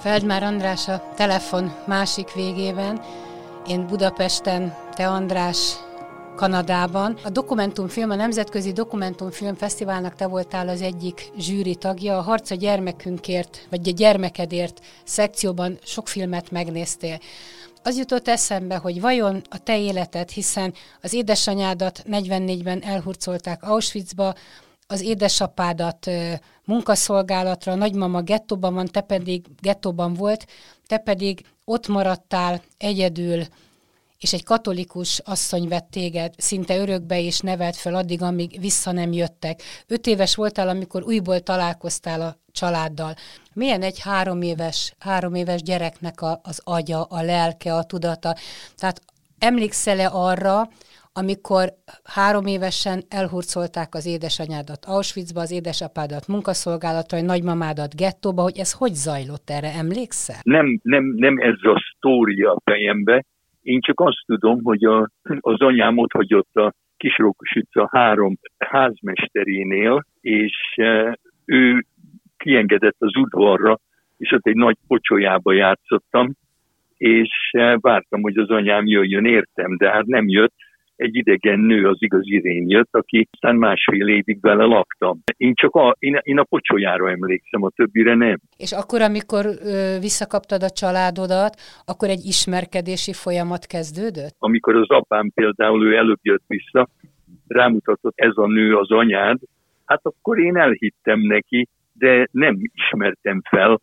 [0.00, 3.02] Feldmár András a telefon másik végében,
[3.66, 5.74] én Budapesten, te András
[6.36, 7.18] Kanadában.
[7.24, 12.18] A dokumentumfilm, a Nemzetközi Dokumentumfilm Fesztiválnak te voltál az egyik zsűri tagja.
[12.18, 17.18] A Harc a gyermekünkért, vagy a gyermekedért szekcióban sok filmet megnéztél.
[17.82, 24.34] Az jutott eszembe, hogy vajon a te életed, hiszen az édesanyádat 44-ben elhurcolták Auschwitzba,
[24.90, 26.10] az édesapádat
[26.64, 30.46] munkaszolgálatra, a nagymama gettóban van, te pedig gettóban volt,
[30.86, 33.44] te pedig ott maradtál egyedül,
[34.18, 39.12] és egy katolikus asszony vett téged szinte örökbe és nevelt fel addig, amíg vissza nem
[39.12, 39.62] jöttek.
[39.86, 43.14] Öt éves voltál, amikor újból találkoztál a családdal.
[43.52, 48.36] Milyen egy három éves, három éves gyereknek a, az agya, a lelke, a tudata?
[48.76, 49.00] Tehát
[49.38, 50.68] emlékszel-e arra,
[51.12, 51.68] amikor
[52.04, 58.94] három évesen elhurcolták az édesanyádat Auschwitzba, az édesapádat munkaszolgálatra, a nagymamádat gettóba, hogy ez hogy
[58.94, 60.40] zajlott erre, emlékszel?
[60.42, 63.24] Nem, nem, nem ez a sztória a fejembe.
[63.62, 65.10] Én csak azt tudom, hogy a,
[65.40, 71.84] az anyám ott hagyott a Kisrókos utca három házmesterénél, és e, ő
[72.36, 73.78] kiengedett az udvarra,
[74.16, 76.32] és ott egy nagy pocsolyába játszottam,
[76.96, 80.54] és e, vártam, hogy az anyám jöjjön, értem, de hát nem jött,
[81.00, 85.22] egy idegen nő az igaz irén jött, aki aztán másfél évig vele laktam.
[85.36, 88.38] Én csak a, én, én a pocsolyára emlékszem, a többire nem.
[88.56, 94.34] És akkor, amikor ö, visszakaptad a családodat, akkor egy ismerkedési folyamat kezdődött?
[94.38, 96.88] Amikor az apám például ő előbb jött vissza,
[97.46, 99.38] rámutatott ez a nő az anyád,
[99.84, 103.80] hát akkor én elhittem neki, de nem ismertem fel,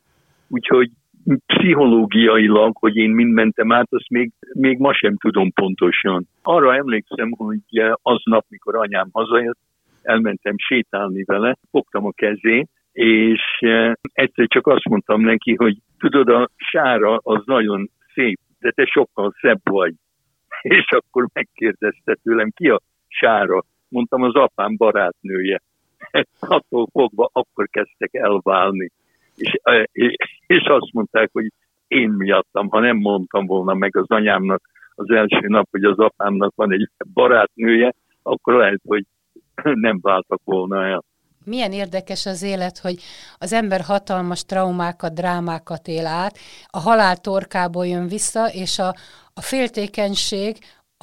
[0.48, 0.92] úgyhogy
[1.46, 6.28] pszichológiailag, hogy én mind mentem át, azt még, még ma sem tudom pontosan.
[6.42, 7.60] Arra emlékszem, hogy
[8.02, 9.60] aznap, mikor anyám hazajött,
[10.02, 16.30] elmentem sétálni vele, fogtam a kezét, és eh, egyszer csak azt mondtam neki, hogy tudod,
[16.30, 19.94] a sára az nagyon szép, de te sokkal szebb vagy.
[20.78, 23.64] És akkor megkérdezte tőlem, ki a sára?
[23.90, 25.62] Mondtam, az apám barátnője.
[26.40, 28.92] Attól fogva akkor kezdtek elválni
[29.92, 30.16] és,
[30.48, 31.52] és azt mondták, hogy
[31.88, 34.62] én miattam, ha nem mondtam volna meg az anyámnak
[34.96, 39.06] az első nap, hogy az apámnak van egy barátnője, akkor lehet, hogy
[39.88, 41.04] nem váltak volna el.
[41.46, 42.96] Milyen érdekes az élet, hogy
[43.38, 46.38] az ember hatalmas traumákat, drámákat él át,
[46.68, 48.88] a halál torkából jön vissza, és a,
[49.34, 50.58] a féltékenység,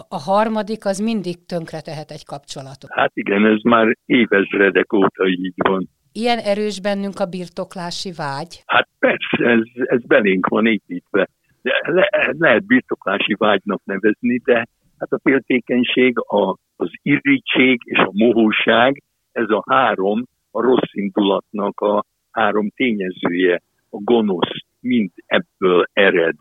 [0.08, 2.90] a harmadik az mindig tönkre tehet egy kapcsolatot.
[2.92, 5.88] Hát igen, ez már évezredek óta így van.
[6.16, 8.62] Ilyen erős bennünk a birtoklási vágy?
[8.66, 11.28] Hát persze, ez, ez belénk van építve.
[11.62, 12.08] De le,
[12.38, 14.66] lehet birtoklási vágynak nevezni, de
[14.98, 19.02] hát a féltékenység, a, az irrítség és a mohóság,
[19.32, 26.34] ez a három, a rossz indulatnak a három tényezője, a gonosz, mind ebből ered.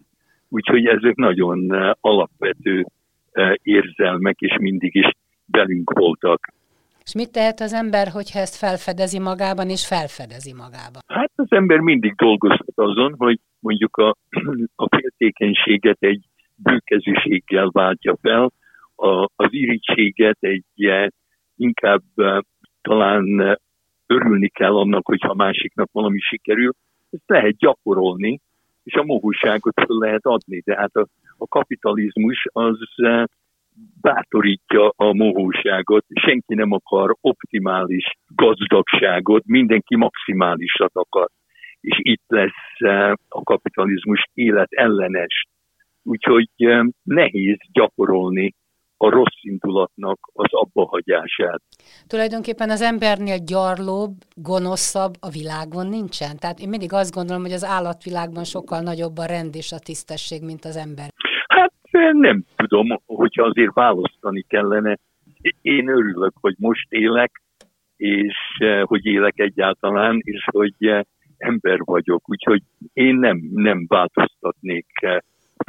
[0.50, 2.86] Úgyhogy ezek nagyon eh, alapvető
[3.32, 5.10] eh, érzelmek, és mindig is
[5.46, 6.54] belünk voltak.
[7.06, 11.02] És mit tehet az ember, hogyha ezt felfedezi magában, és felfedezi magában?
[11.08, 14.16] Hát az ember mindig dolgozhat azon, hogy mondjuk a,
[14.84, 16.26] a féltékenységet egy
[16.56, 18.52] bőkezűséggel váltja fel,
[18.96, 20.66] a, az irítséget egy
[21.56, 22.04] inkább
[22.82, 23.58] talán
[24.06, 26.72] örülni kell annak, hogyha másiknak valami sikerül,
[27.10, 28.40] ezt lehet gyakorolni,
[28.84, 30.62] és a mohúságot fel lehet adni.
[30.66, 32.78] De hát a, a kapitalizmus az
[34.02, 41.30] bátorítja a mohóságot, senki nem akar optimális gazdagságot, mindenki maximálisat akar.
[41.82, 45.44] És itt lesz eh, a kapitalizmus élet ellenes.
[46.04, 48.54] Úgyhogy eh, nehéz gyakorolni
[48.98, 51.62] a rossz indulatnak az abbahagyását.
[52.08, 56.38] Tulajdonképpen az embernél gyarlóbb, gonoszabb a világon nincsen.
[56.40, 60.44] Tehát én mindig azt gondolom, hogy az állatvilágban sokkal nagyobb a rend és a tisztesség,
[60.44, 61.10] mint az ember.
[62.00, 64.98] Nem tudom, hogyha azért választani kellene.
[65.62, 67.42] Én örülök, hogy most élek,
[67.98, 71.02] és eh, hogy élek egyáltalán, és hogy eh,
[71.38, 72.30] ember vagyok.
[72.30, 72.62] Úgyhogy
[72.94, 75.18] én nem, nem változtatnék eh,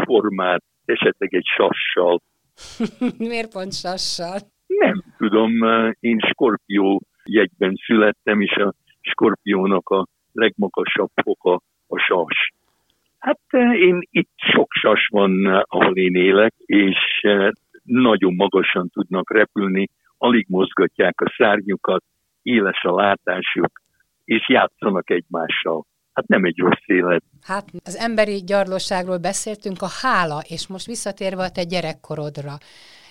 [0.04, 2.20] formát, esetleg egy sassal.
[3.28, 4.38] Miért pont sassal?
[4.66, 5.50] Nem tudom,
[6.00, 12.52] én skorpió jegyben születtem, és a skorpiónak a legmagasabb foka a sas.
[13.24, 13.40] Hát
[13.72, 16.96] én itt sok sas van, ahol én élek, és
[17.82, 19.88] nagyon magasan tudnak repülni,
[20.18, 22.04] alig mozgatják a szárnyukat,
[22.42, 23.82] éles a látásuk,
[24.24, 25.86] és játszanak egymással.
[26.12, 27.22] Hát nem egy rossz élet.
[27.42, 32.52] Hát az emberi gyarlóságról beszéltünk, a hála, és most visszatérve a te gyerekkorodra.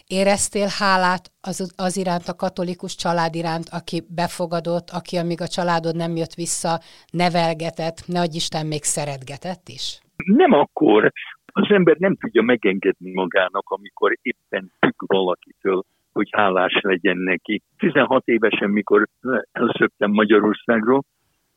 [0.07, 5.95] Éreztél hálát az, az iránt, a katolikus család iránt, aki befogadott, aki amíg a családod
[5.95, 6.80] nem jött vissza,
[7.12, 10.03] nevelgetett, ne Isten még szeretgetett is?
[10.15, 11.12] Nem akkor.
[11.45, 17.62] Az ember nem tudja megengedni magának, amikor éppen függ valakitől, hogy hálás legyen neki.
[17.77, 19.07] 16 évesen, mikor
[19.51, 21.04] elszöktem Magyarországról,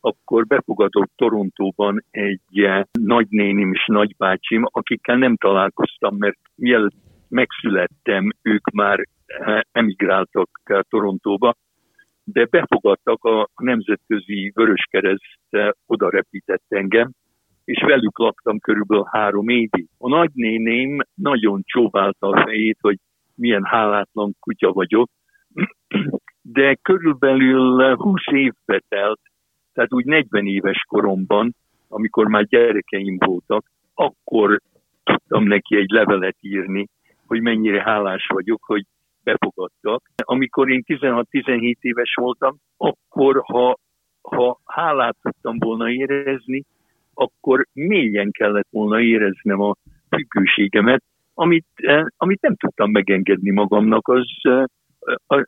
[0.00, 6.96] akkor befogadott Torontóban egy nagynénim és nagybácsim, akikkel nem találkoztam, mert mielőtt
[7.28, 9.06] megszülettem, ők már
[9.72, 10.48] emigráltak
[10.88, 11.54] Torontóba,
[12.24, 15.38] de befogadtak a Nemzetközi Vöröskereszt,
[15.86, 17.10] oda repített engem,
[17.66, 19.86] és velük laktam körülbelül három évig.
[19.98, 22.98] A nagynéném nagyon csóválta a fejét, hogy
[23.34, 25.10] milyen hálátlan kutya vagyok,
[26.42, 29.20] de körülbelül 20 évbe telt,
[29.72, 31.54] tehát úgy 40 éves koromban,
[31.88, 33.64] amikor már gyerekeim voltak,
[33.94, 34.60] akkor
[35.04, 36.88] tudtam neki egy levelet írni,
[37.26, 38.84] hogy mennyire hálás vagyok, hogy
[39.24, 40.02] befogadtak.
[40.16, 43.76] Amikor én 16-17 éves voltam, akkor ha,
[44.22, 46.64] ha hálát tudtam volna érezni,
[47.18, 49.74] akkor mélyen kellett volna éreznem a
[50.08, 51.02] függőségemet,
[51.34, 54.64] amit, eh, amit nem tudtam megengedni magamnak, az, eh,
[55.26, 55.44] az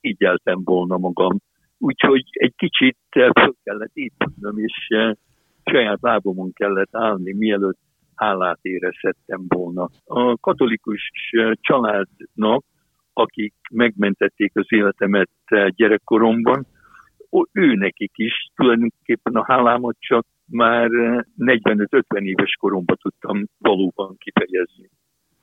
[0.00, 1.38] ígyeltem volna magam.
[1.78, 4.88] Úgyhogy egy kicsit eh, föl kellett épülnöm, és
[5.64, 7.78] saját lábomon kellett állni, mielőtt
[8.14, 9.88] hálát érezhettem volna.
[10.04, 11.10] A katolikus
[11.60, 12.64] családnak,
[13.12, 15.30] akik megmentették az életemet
[15.74, 16.66] gyerekkoromban,
[17.52, 20.88] ő nekik is tulajdonképpen a hálámat csak már
[21.38, 24.90] 45-50 éves koromban tudtam valóban kifejezni.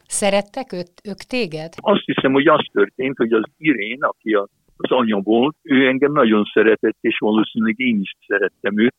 [0.07, 1.73] Szerettek őt, ők téged?
[1.75, 6.11] Azt hiszem, hogy az történt, hogy az Irén, aki a, az anya volt, ő engem
[6.11, 8.95] nagyon szeretett, és valószínűleg én is szerettem őt,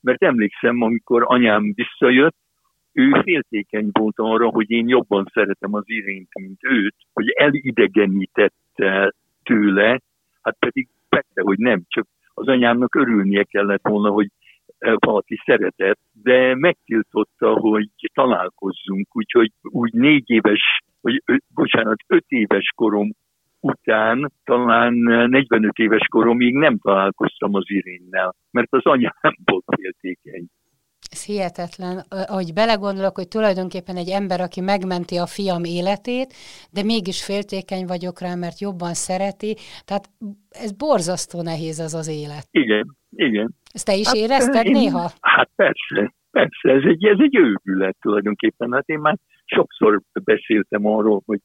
[0.00, 2.36] mert emlékszem, amikor anyám visszajött,
[2.92, 10.00] ő féltékeny volt arra, hogy én jobban szeretem az Irént, mint őt, hogy elidegenítette tőle,
[10.42, 14.30] hát pedig persze, hogy nem, csak az anyámnak örülnie kellett volna, hogy
[14.78, 20.60] valaki szeretett, de megtiltotta, hogy találkozzunk, úgyhogy úgy négy éves,
[21.00, 21.22] vagy
[21.54, 23.10] bocsánat, öt éves korom
[23.60, 24.94] után, talán
[25.28, 30.46] 45 éves koromig nem találkoztam az Irénnel, mert az anyám volt féltékeny.
[31.12, 36.34] Ez hihetetlen, ahogy belegondolok, hogy tulajdonképpen egy ember, aki megmenti a fiam életét,
[36.72, 40.04] de mégis féltékeny vagyok rá, mert jobban szereti, tehát
[40.50, 42.46] ez borzasztó nehéz az az élet.
[42.50, 43.54] Igen, igen.
[43.72, 45.10] Ezt te is hát, érezted én, néha?
[45.20, 48.72] Hát persze, persze, ez egy, ez egy őrület tulajdonképpen.
[48.72, 51.40] Hát én már sokszor beszéltem arról, hogy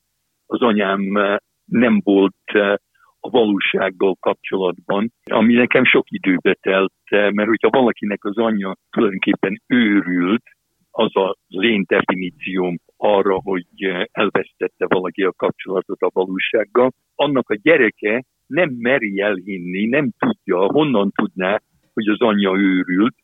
[0.46, 2.76] az anyám eh, nem volt eh,
[3.24, 10.44] a valósággal kapcsolatban, ami nekem sok időbe telt, mert hogyha valakinek az anyja tulajdonképpen őrült,
[10.92, 13.66] az a én definícióm arra, hogy
[14.12, 21.12] elvesztette valaki a kapcsolatot a valósággal, annak a gyereke nem meri elhinni, nem tudja, honnan
[21.12, 21.62] tudná,
[21.94, 23.16] hogy az anyja őrült,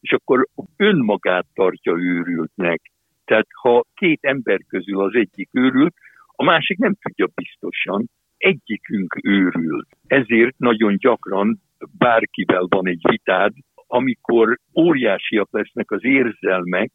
[0.00, 0.46] és akkor
[0.76, 2.80] önmagát tartja őrültnek.
[3.24, 5.94] Tehát ha két ember közül az egyik őrült,
[6.26, 8.10] a másik nem tudja biztosan,
[8.42, 9.88] egyikünk őrült.
[10.06, 11.60] Ezért nagyon gyakran
[11.98, 13.52] bárkivel van egy vitád,
[13.86, 16.90] amikor óriásiak lesznek az érzelmek,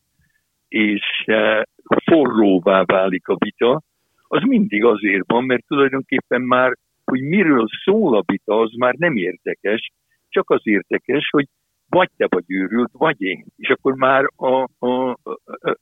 [0.68, 1.62] és eh,
[2.06, 3.82] forróvá válik a vita,
[4.28, 6.74] az mindig azért van, mert tulajdonképpen már,
[7.04, 9.92] hogy miről szól a vita, az már nem érdekes,
[10.30, 11.46] csak az érdekes, hogy
[11.90, 13.46] vagy te vagy őrült, vagy én.
[13.56, 15.18] És akkor már a, a, a,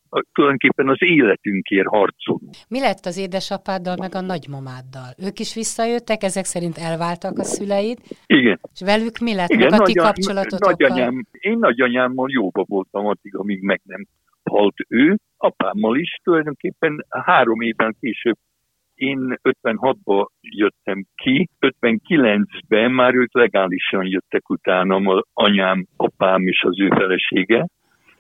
[0.10, 2.56] a, tulajdonképpen az életünkért harcolunk.
[2.70, 5.10] Mi lett az édesapáddal, meg a nagymamáddal?
[5.28, 7.98] Ők is visszajöttek, ezek szerint elváltak a szüleid?
[8.26, 8.60] Igen.
[8.74, 10.76] És velük mi lett, Igen, meg a ti kapcsolatotokkal?
[10.78, 14.08] Nagyanyám, én nagyanyámmal jóba voltam addig, amíg meg nem
[14.44, 18.38] halt ő, apámmal is tulajdonképpen három évvel később
[18.96, 26.88] én 56-ba jöttem ki, 59-ben már ők legálisan jöttek utánam, anyám, apám és az ő
[26.88, 27.68] felesége,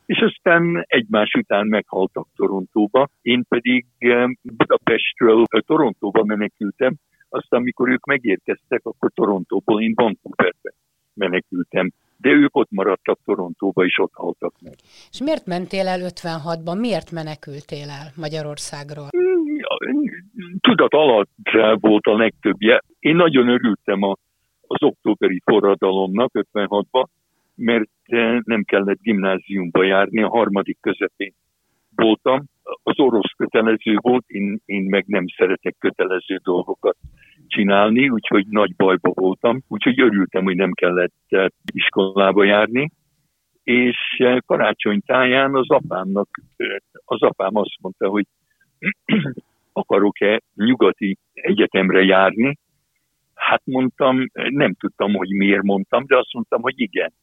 [0.05, 3.07] és aztán egymás után meghaltak Torontóba.
[3.21, 3.85] Én pedig
[4.41, 6.95] Budapestről Torontóba menekültem,
[7.29, 10.73] aztán amikor ők megérkeztek, akkor Torontóból én Vancouverbe
[11.13, 14.73] menekültem de ők ott maradtak Torontóba, és ott haltak meg.
[15.11, 16.79] És miért mentél el 56-ban?
[16.79, 19.09] Miért menekültél el Magyarországról?
[20.59, 21.29] Tudat alatt
[21.79, 22.81] volt a legtöbbje.
[22.99, 24.15] Én nagyon örültem a,
[24.67, 27.05] az októberi forradalomnak 56-ban,
[27.55, 27.89] mert
[28.45, 31.33] nem kellett gimnáziumba járni, a harmadik közepén
[31.95, 32.43] voltam.
[32.83, 36.97] Az orosz kötelező volt, én, én meg nem szeretek kötelező dolgokat
[37.47, 42.91] csinálni, úgyhogy nagy bajba voltam, úgyhogy örültem, hogy nem kellett iskolába járni.
[43.63, 43.97] És
[44.45, 46.29] karácsony táján az apámnak,
[47.05, 48.25] az apám azt mondta, hogy
[49.75, 52.57] akarok-e nyugati egyetemre járni.
[53.33, 57.13] Hát mondtam, nem tudtam, hogy miért mondtam, de azt mondtam, hogy igen.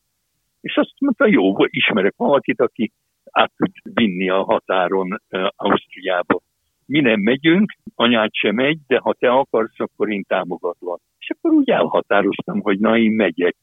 [0.60, 2.92] És azt mondta, jó, ismerek valakit, aki
[3.30, 5.22] át tud vinni a határon
[5.56, 6.40] Ausztriába.
[6.86, 11.00] Mi nem megyünk, anyád sem megy, de ha te akarsz, akkor én támogatlak.
[11.18, 13.56] És akkor úgy elhatároztam, hogy na, én megyek.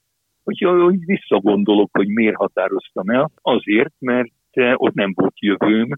[0.43, 3.31] Hogy, hogy visszagondolok, hogy miért határoztam el.
[3.41, 4.31] Azért, mert
[4.73, 5.89] ott nem volt jövőm,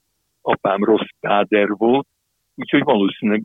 [0.41, 2.07] apám rossz káder volt,
[2.61, 3.41] úgyhogy valószínűleg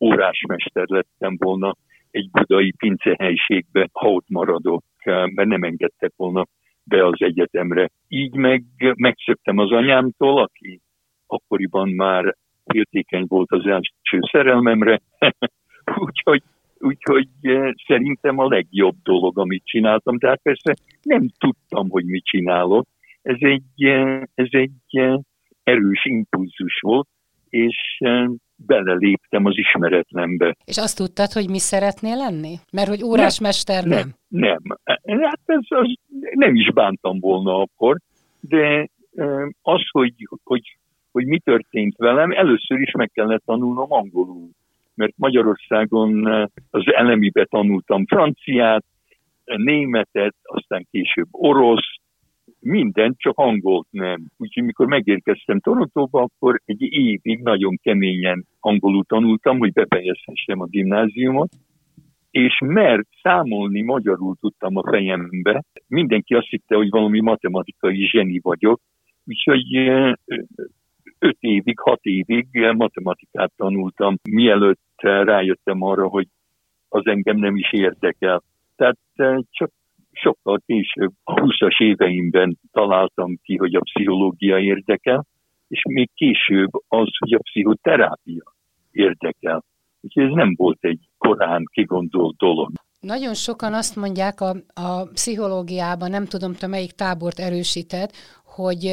[0.00, 1.76] órásmester lettem volna
[2.10, 6.46] egy budai pincehelyiségbe, ha ott maradok, mert nem engedtek volna
[6.84, 7.90] be az egyetemre.
[8.08, 8.64] Így meg
[8.96, 10.80] megszöktem az anyámtól, aki
[11.26, 15.00] akkoriban már féltékeny volt az első szerelmemre,
[16.06, 16.42] úgyhogy,
[16.78, 17.28] úgyhogy
[17.86, 20.18] szerintem a legjobb dolog, amit csináltam.
[20.18, 22.86] Tehát persze nem tudtam, hogy mit csinálok.
[23.22, 23.82] Ez egy,
[24.34, 25.18] ez egy
[25.62, 27.08] erős impulzus volt,
[27.48, 28.00] és
[28.56, 30.56] beleléptem az ismeretlenbe.
[30.64, 32.54] És azt tudtad, hogy mi szeretnél lenni?
[32.72, 34.14] Mert hogy órásmester nem?
[34.28, 34.58] Nem.
[34.58, 35.20] nem.
[35.20, 35.94] Hát ez, az,
[36.34, 37.96] nem is bántam volna akkor,
[38.40, 38.88] de
[39.62, 40.76] az, hogy, hogy,
[41.12, 44.48] hogy mi történt velem, először is meg kellett tanulnom angolul.
[44.94, 46.26] Mert Magyarországon
[46.70, 48.84] az elemibe tanultam franciát,
[49.44, 51.94] németet, aztán később orosz,
[52.60, 54.26] minden, csak angolt nem.
[54.36, 61.52] Úgyhogy mikor megérkeztem Torontóba, akkor egy évig nagyon keményen angolul tanultam, hogy befejezhessem a gimnáziumot,
[62.30, 68.80] és mert számolni magyarul tudtam a fejembe, mindenki azt hitte, hogy valami matematikai zseni vagyok,
[69.24, 69.76] úgyhogy
[71.18, 72.46] öt évig, hat évig
[72.76, 76.26] matematikát tanultam, mielőtt rájöttem arra, hogy
[76.88, 78.42] az engem nem is érdekel.
[78.76, 78.98] Tehát
[79.50, 79.70] csak
[80.16, 85.26] sokkal később, a 20-as éveimben találtam ki, hogy a pszichológia érdekel,
[85.68, 88.54] és még később az, hogy a pszichoterápia
[88.90, 89.64] érdekel.
[90.00, 92.70] Úgyhogy ez nem volt egy korán kigondolt dolog.
[93.00, 98.12] Nagyon sokan azt mondják a, a pszichológiában, nem tudom, te melyik tábort erősített,
[98.44, 98.84] hogy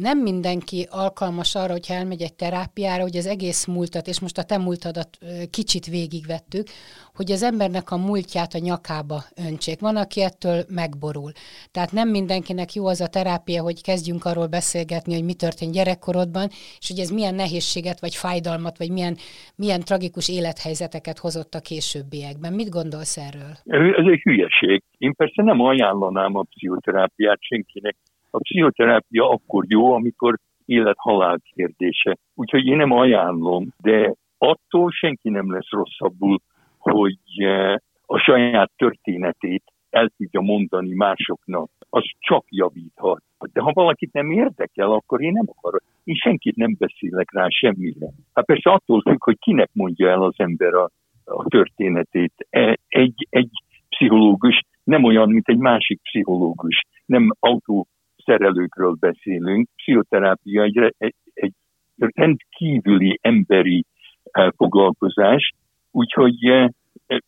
[0.00, 4.42] nem mindenki alkalmas arra, hogyha elmegy egy terápiára, hogy az egész múltat, és most a
[4.42, 5.18] te múltadat
[5.50, 6.66] kicsit végigvettük,
[7.14, 9.80] hogy az embernek a múltját a nyakába öntsék.
[9.80, 11.32] Van, aki ettől megborul.
[11.70, 16.48] Tehát nem mindenkinek jó az a terápia, hogy kezdjünk arról beszélgetni, hogy mi történt gyerekkorodban,
[16.78, 19.16] és hogy ez milyen nehézséget, vagy fájdalmat, vagy milyen,
[19.56, 22.52] milyen tragikus élethelyzeteket hozott a későbbiekben.
[22.52, 23.52] Mit gondolsz erről?
[24.00, 24.82] Ez egy hülyeség.
[24.98, 27.96] Én persze nem ajánlanám a pszichoterápiát senkinek,
[28.34, 32.16] a pszichoterápia akkor jó, amikor élet-halál kérdése.
[32.34, 36.38] Úgyhogy én nem ajánlom, de attól senki nem lesz rosszabbul,
[36.78, 37.74] hogy eh,
[38.06, 41.70] a saját történetét el tudja mondani másoknak.
[41.90, 43.22] Az csak javíthat.
[43.52, 45.82] De ha valakit nem érdekel, akkor én nem akarok.
[46.04, 48.06] Én senkit nem beszélek rá semmire.
[48.32, 50.90] Hát persze attól függ, hogy kinek mondja el az ember a,
[51.24, 52.32] a történetét.
[52.50, 53.50] E, egy, egy
[53.88, 56.80] pszichológus nem olyan, mint egy másik pszichológus.
[57.06, 57.86] Nem autó
[58.24, 61.52] szerelőkről beszélünk, pszichoterápia egy, egy, egy
[61.96, 63.84] rendkívüli emberi
[64.22, 65.52] eh, foglalkozás,
[65.90, 66.68] úgyhogy eh,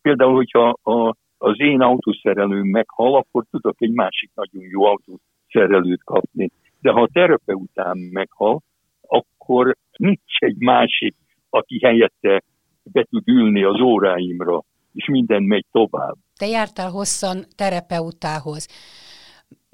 [0.01, 6.49] például, hogyha a, az én autószerelőm meghal, akkor tudok egy másik nagyon jó autószerelőt kapni.
[6.81, 8.61] De ha a terapeutám meghal,
[9.01, 11.15] akkor nincs egy másik,
[11.49, 12.43] aki helyette
[12.83, 14.63] be tud ülni az óráimra,
[14.93, 16.15] és minden megy tovább.
[16.37, 18.67] Te jártál hosszan terapeutához.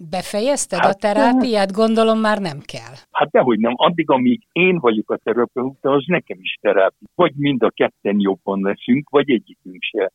[0.09, 1.71] Befejezted hát, a terápiát?
[1.71, 2.93] Gondolom már nem kell.
[3.11, 3.73] Hát dehogy nem.
[3.75, 7.07] Addig, amíg én vagyok a terapeuta, az nekem is terápia.
[7.15, 10.11] Vagy mind a ketten jobban leszünk, vagy egyikünk se.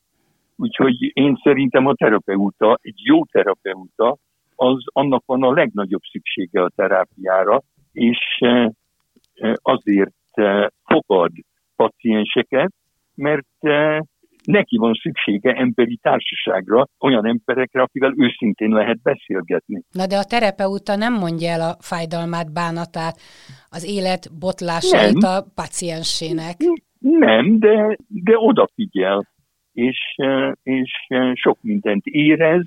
[0.56, 4.16] Úgyhogy én szerintem a terapeuta, egy jó terapeuta,
[4.54, 7.62] az annak van a legnagyobb szüksége a terápiára,
[7.92, 8.68] és eh,
[9.34, 11.32] eh, azért eh, fogad
[11.76, 12.72] pacienseket,
[13.14, 13.46] mert
[14.48, 19.82] neki van szüksége emberi társaságra, olyan emberekre, akivel őszintén lehet beszélgetni.
[19.92, 23.16] Na de a terapeuta nem mondja el a fájdalmát, bánatát,
[23.70, 25.30] az élet botlásait nem.
[25.30, 26.56] a paciensének.
[26.98, 29.26] Nem, de, de odafigyel,
[29.72, 29.98] és,
[30.62, 30.92] és
[31.34, 32.64] sok mindent érez,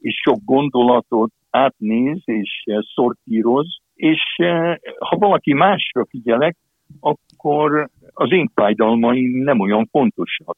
[0.00, 2.64] és sok gondolatot átnéz, és
[2.94, 4.20] szortíroz, és
[4.98, 6.56] ha valaki másra figyelek,
[7.00, 10.56] akkor az én fájdalmaim nem olyan fontosak.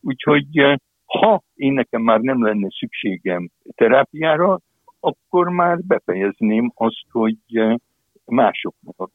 [0.00, 4.60] Úgyhogy ha én nekem már nem lenne szükségem terápiára,
[5.00, 7.36] akkor már befejezném azt, hogy
[8.24, 9.10] másoknak,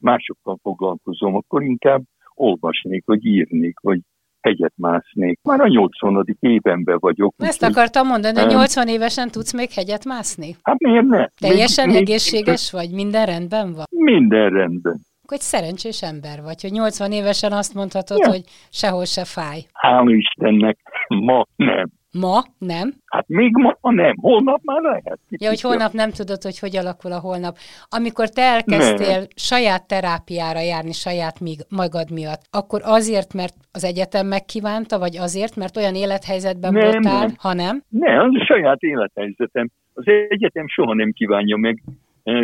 [0.00, 2.02] másokkal foglalkozom, akkor inkább
[2.34, 4.00] olvasnék, vagy írnék, vagy
[4.40, 5.38] hegyet másznék.
[5.42, 6.36] Már a 80.
[6.40, 7.34] évenben vagyok.
[7.38, 10.56] Ezt úgy, akartam mondani, hogy 80 évesen tudsz még hegyet mászni?
[10.62, 11.26] Hát miért ne?
[11.26, 12.94] Teljesen még, egészséges még, vagy?
[12.94, 13.84] Minden rendben van?
[13.90, 15.00] Minden rendben.
[15.32, 18.28] Egy szerencsés ember vagy, hogy 80 évesen azt mondhatod, ja.
[18.28, 19.60] hogy sehol se fáj.
[19.72, 21.90] Hála Istennek, ma nem.
[22.20, 22.92] Ma nem?
[23.06, 25.18] Hát még ma nem, holnap már lehet.
[25.28, 27.56] Ja, hogy holnap nem tudod, hogy hogy alakul a holnap.
[27.88, 29.26] Amikor te elkezdtél nem.
[29.34, 31.36] saját terápiára járni, saját
[31.68, 37.26] magad miatt, akkor azért, mert az egyetem megkívánta, vagy azért, mert olyan élethelyzetben nem, voltál,
[37.26, 37.34] nem.
[37.38, 37.82] ha nem?
[37.88, 39.68] Nem, az a saját élethelyzetem.
[39.94, 41.82] Az egyetem soha nem kívánja meg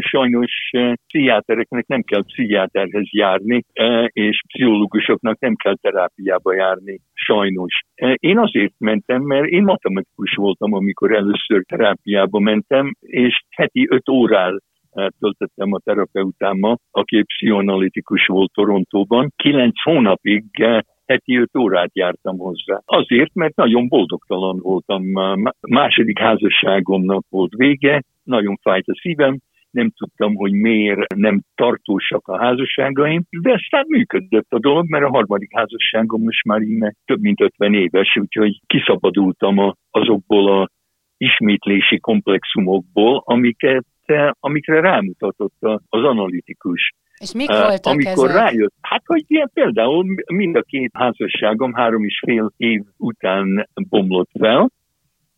[0.01, 0.71] sajnos
[1.07, 3.65] pszichiátereknek nem kell pszichiáterhez járni,
[4.07, 7.81] és pszichológusoknak nem kell terápiába járni, sajnos.
[8.15, 14.63] Én azért mentem, mert én matematikus voltam, amikor először terápiába mentem, és heti öt órát
[15.19, 19.33] töltöttem a terapeutámmal, aki pszichoanalitikus volt Torontóban.
[19.37, 20.45] Kilenc hónapig
[21.07, 22.81] heti öt órát jártam hozzá.
[22.85, 25.03] Azért, mert nagyon boldogtalan voltam.
[25.69, 29.39] Második házasságomnak volt vége, nagyon fájt a szívem,
[29.79, 35.11] nem tudtam, hogy miért nem tartósak a házasságaim, de aztán működött a dolog, mert a
[35.11, 40.69] harmadik házasságom most már íme több mint 50 éves, úgyhogy kiszabadultam azokból a
[41.17, 43.87] ismétlési komplexumokból, amiket,
[44.41, 45.57] amikre rámutatott
[45.89, 46.93] az analitikus.
[47.19, 48.43] És mik voltak Amikor ezek?
[48.43, 54.31] rájött, hát hogy ilyen például mind a két házasságom három és fél év után bomlott
[54.39, 54.71] fel,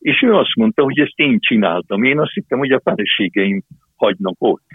[0.01, 2.03] és ő azt mondta, hogy ezt én csináltam.
[2.05, 3.63] Én azt hittem, hogy a feleségeim
[4.01, 4.67] hagynak ott.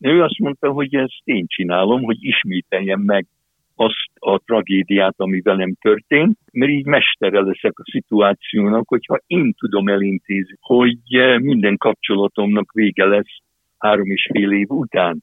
[0.00, 3.26] Ő azt mondta, hogy ezt én csinálom, hogy ismételjem meg
[3.74, 9.88] azt a tragédiát, ami velem történt, mert így mestere leszek a szituációnak, hogyha én tudom
[9.88, 10.98] elintézni, hogy
[11.40, 13.36] minden kapcsolatomnak vége lesz
[13.78, 15.22] három és fél év után.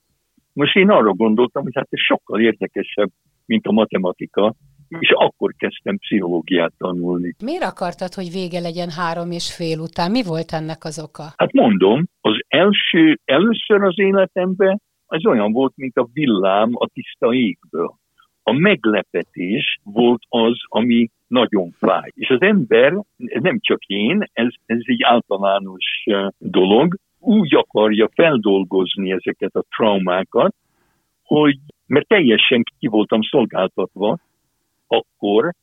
[0.54, 3.10] Most én arra gondoltam, hogy hát ez sokkal érdekesebb,
[3.46, 4.56] mint a matematika,
[4.88, 7.36] és akkor kezdtem pszichológiát tanulni.
[7.44, 10.12] Miért akartad, hogy vége legyen három és fél után?
[10.12, 11.24] Mi volt ennek az oka?
[11.38, 17.34] Hát mondom, az első, először az életemben az olyan volt, mint a villám a tiszta
[17.34, 17.94] égből.
[18.44, 22.10] A meglepetés volt az, ami nagyon fáj.
[22.14, 26.04] És az ember, nem csak én, ez, ez egy általános
[26.38, 30.56] dolog, úgy akarja feldolgozni ezeket a traumákat,
[31.24, 31.58] hogy
[31.88, 34.18] mert teljesen ki voltam szolgáltatva,
[34.88, 35.54] akkor,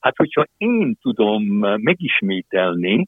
[0.00, 1.42] hát hogyha én tudom
[1.76, 3.06] megismételni,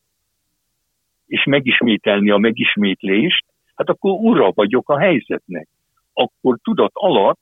[1.27, 5.69] és megismételni a megismétlést, hát akkor ura vagyok a helyzetnek.
[6.13, 7.39] Akkor tudat alatt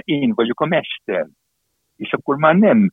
[0.00, 1.26] én vagyok a mester.
[1.96, 2.92] És akkor már nem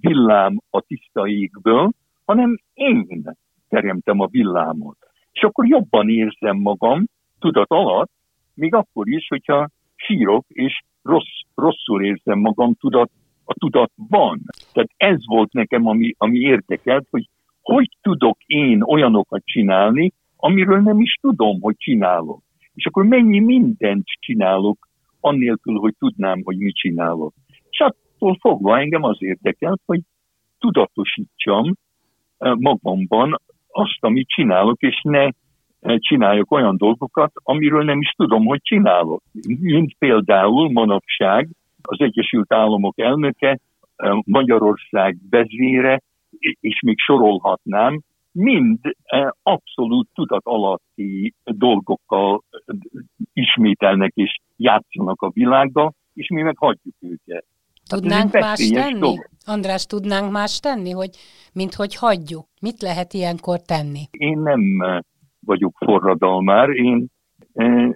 [0.00, 1.90] villám a tiszta égből,
[2.24, 3.36] hanem én
[3.68, 4.96] teremtem a villámot.
[5.32, 7.04] És akkor jobban érzem magam
[7.38, 8.10] tudat alatt,
[8.54, 13.10] még akkor is, hogyha sírok, és rossz, rosszul érzem magam tudat
[13.52, 14.40] a tudatban.
[14.72, 17.28] Tehát ez volt nekem, ami, ami érdekelt, hogy
[17.62, 22.42] hogy tudok én olyanokat csinálni, amiről nem is tudom, hogy csinálok.
[22.74, 24.88] És akkor mennyi mindent csinálok,
[25.20, 27.34] annélkül, hogy tudnám, hogy mit csinálok.
[27.70, 30.00] És attól fogva engem az érdekelt, hogy
[30.58, 31.74] tudatosítsam
[32.38, 35.32] eh, magamban azt, amit csinálok, és ne eh,
[35.98, 39.22] csináljak olyan dolgokat, amiről nem is tudom, hogy csinálok.
[39.60, 41.48] Mint például manapság
[41.82, 43.58] az Egyesült Államok elnöke,
[44.24, 46.02] Magyarország vezére,
[46.60, 48.00] és még sorolhatnám,
[48.32, 48.78] mind
[49.42, 52.42] abszolút tudat alatti dolgokkal
[53.32, 57.44] ismételnek és játszanak a világgal, és mi meg hagyjuk őket.
[57.88, 58.98] Tudnánk hát más tenni?
[58.98, 59.28] Dolog.
[59.46, 61.10] András, tudnánk más tenni, hogy
[61.52, 62.46] mint hogy hagyjuk?
[62.60, 64.00] Mit lehet ilyenkor tenni?
[64.10, 64.60] Én nem
[65.46, 67.06] vagyok forradalmár, én,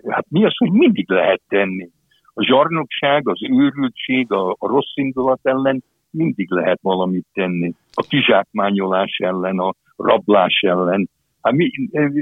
[0.09, 1.91] hát mi az, hogy mindig lehet tenni
[2.39, 7.73] a zsarnokság, az őrültség, a, a rossz indulat ellen mindig lehet valamit tenni.
[7.93, 11.09] A kizsákmányolás ellen, a rablás ellen.
[11.43, 11.71] Hát mi,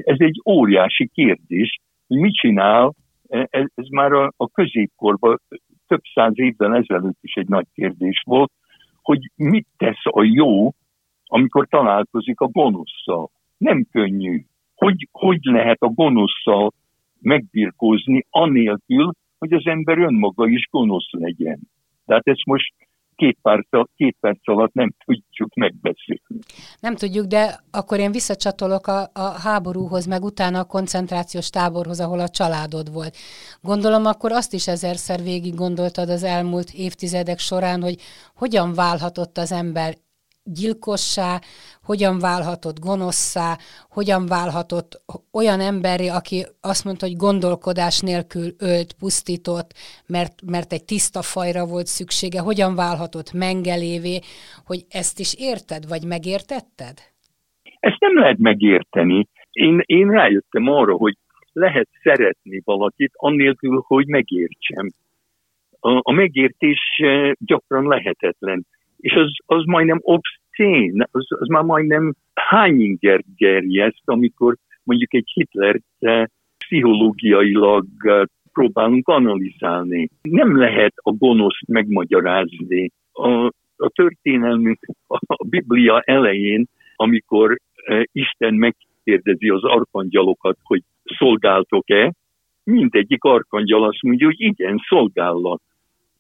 [0.05, 2.95] ez egy óriási kérdés, hogy mit csinál,
[3.29, 5.41] ez, ez már a, a középkorban
[5.87, 8.53] több száz évvel ezelőtt is egy nagy kérdés volt,
[9.03, 10.75] hogy mit tesz a jó,
[11.25, 13.31] amikor találkozik a gonoszszal.
[13.57, 14.45] Nem könnyű.
[14.75, 16.73] Hogy, hogy lehet a gonoszszal
[17.21, 21.61] megbirkózni anélkül, hogy az ember önmaga is gonosz legyen.
[22.07, 22.75] Tehát ezt most
[23.15, 26.39] két perc, két perc alatt nem tudjuk megbeszélni.
[26.81, 32.21] Nem tudjuk, de akkor én visszacsatolok a, a háborúhoz, meg utána a koncentrációs táborhoz, ahol
[32.21, 33.17] a családod volt.
[33.63, 37.97] Gondolom akkor azt is ezerszer végig gondoltad az elmúlt évtizedek során, hogy
[38.35, 39.95] hogyan válhatott az ember
[40.45, 41.41] gyilkossá,
[41.83, 43.57] hogyan válhatott gonoszszá,
[43.89, 45.03] hogyan válhatott
[45.33, 49.71] olyan emberi, aki azt mondta, hogy gondolkodás nélkül ölt, pusztított,
[50.07, 54.19] mert, mert egy tiszta fajra volt szüksége, hogyan válhatott mengelévé,
[54.65, 56.97] hogy ezt is érted, vagy megértetted?
[57.81, 59.29] Ezt nem lehet megérteni.
[59.53, 61.17] Én, én rájöttem arra, hogy
[61.53, 64.91] lehet szeretni valakit, annélkül, hogy megértsem.
[65.81, 68.67] A, a megértés eh, gyakran lehetetlen,
[69.05, 75.81] és az, az majdnem obszcén, az, az már majdnem hányinger gerjeszt, amikor mondjuk egy Hitler
[76.59, 80.09] pszichológiailag eh, próbálunk analizálni.
[80.23, 82.91] Nem lehet a gonoszt megmagyarázni.
[83.13, 83.29] A,
[83.77, 84.79] a történelmünk
[85.27, 92.13] a Biblia elején, amikor eh, Isten megkérdezi az arkangyalokat, hogy szolgáltok-e,
[92.65, 95.61] mindegyik arkangyal azt mondja, hogy igen, szolgállak.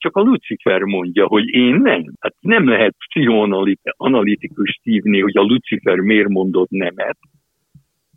[0.04, 2.12] Csak a Lucifer mondja, hogy én nem.
[2.20, 7.18] Hát nem lehet pszichoanalitikus hívni, hogy a Lucifer miért mondott nemet.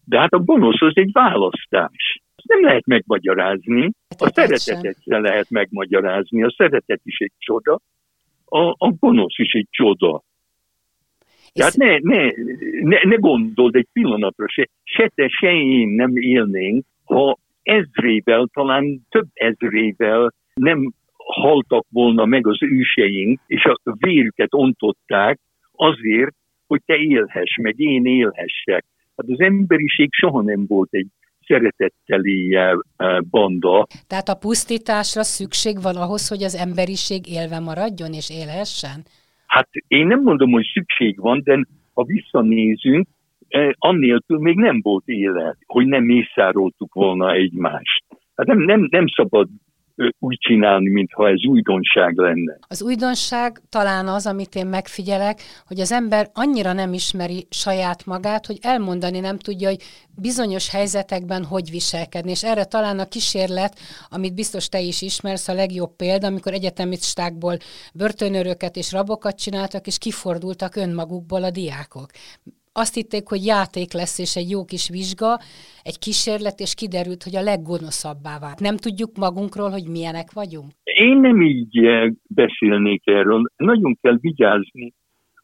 [0.05, 2.21] De hát a gonosz az egy választás.
[2.35, 3.91] Ezt nem lehet megmagyarázni.
[4.17, 6.43] A szeretetet se lehet megmagyarázni.
[6.43, 7.79] A szeretet is egy csoda.
[8.45, 10.23] A, a gonosz is egy csoda.
[11.53, 12.31] Tehát ne, ne,
[12.81, 18.99] ne, ne gondold egy pillanatra se, se te, se én nem élnénk, ha ezrével, talán
[19.09, 20.93] több ezrével nem
[21.33, 25.39] haltak volna meg az őseink, és a vérüket ontották
[25.71, 26.35] azért,
[26.67, 28.85] hogy te élhess, meg én élhessek.
[29.17, 31.07] Hát az emberiség soha nem volt egy
[31.45, 32.71] szeretetteli eh,
[33.29, 33.87] banda.
[34.07, 39.05] Tehát a pusztításra szükség van ahhoz, hogy az emberiség élve maradjon és élhessen?
[39.45, 43.07] Hát én nem mondom, hogy szükség van, de ha visszanézünk,
[43.47, 48.03] eh, annélkül még nem volt élet, hogy nem mészároltuk volna egymást.
[48.35, 49.47] Hát nem, nem, nem szabad
[50.19, 52.57] úgy csinálni, mintha ez újdonság lenne.
[52.67, 58.45] Az újdonság talán az, amit én megfigyelek, hogy az ember annyira nem ismeri saját magát,
[58.45, 59.81] hogy elmondani nem tudja, hogy
[60.15, 62.31] bizonyos helyzetekben hogy viselkedni.
[62.31, 63.79] És erre talán a kísérlet,
[64.09, 67.57] amit biztos te is ismersz, a legjobb példa, amikor egyetemistákból
[67.93, 72.09] börtönöröket és rabokat csináltak, és kifordultak önmagukból a diákok
[72.83, 75.31] azt hitték, hogy játék lesz, és egy jó kis vizsga,
[75.89, 78.59] egy kísérlet, és kiderült, hogy a leggonoszabbá vált.
[78.59, 80.69] Nem tudjuk magunkról, hogy milyenek vagyunk?
[80.83, 83.41] Én nem így eh, beszélnék erről.
[83.55, 84.93] Nagyon kell vigyázni,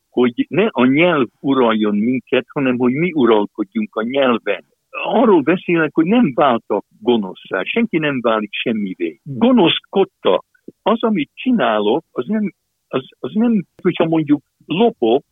[0.10, 4.64] hogy ne a nyelv uraljon minket, hanem hogy mi uralkodjunk a nyelven.
[4.90, 9.20] Arról beszélek, hogy nem váltak gonoszá, senki nem válik semmivé.
[9.24, 10.44] Gonoszkodta.
[10.82, 12.54] Az, amit csinálok, az nem,
[12.88, 15.24] az, az nem, hogyha mondjuk lopok,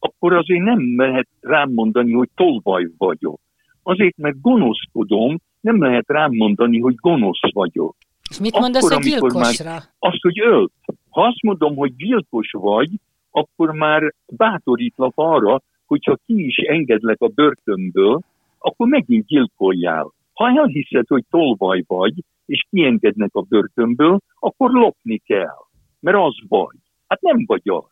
[0.00, 3.40] akkor azért nem lehet rám mondani, hogy tolvaj vagyok.
[3.82, 7.96] Azért, mert gonoszkodom, nem lehet rám mondani, hogy gonosz vagyok.
[8.30, 9.70] És mit mondasz akkor, a gyilkosra?
[9.70, 10.72] Már azt, hogy ölt.
[11.10, 12.90] Ha azt mondom, hogy gyilkos vagy,
[13.30, 18.20] akkor már bátorítlak arra, hogyha ki is engedlek a börtönből,
[18.58, 20.12] akkor megint gyilkoljál.
[20.32, 22.14] Ha elhiszed, hogy tolvaj vagy,
[22.46, 25.58] és kiengednek a börtönből, akkor lopni kell.
[26.00, 26.76] Mert az vagy.
[27.06, 27.84] Hát nem vagy az